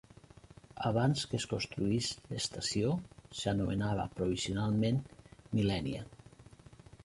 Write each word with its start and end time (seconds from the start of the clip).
Abans 0.89 1.25
que 1.33 1.37
es 1.41 1.45
construís 1.51 2.07
l'estació, 2.31 2.95
s'anomenava 3.43 4.09
provisionalment 4.21 5.01
Millenia. 5.61 6.05